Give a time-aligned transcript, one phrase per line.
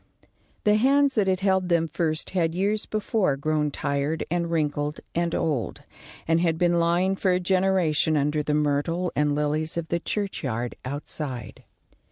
[0.63, 5.35] The hands that had held them first had years before grown tired and wrinkled and
[5.35, 5.83] old,
[6.27, 10.73] and had been lying for a generation under the myrtle and lilies of the churchyard
[10.83, 11.65] outside.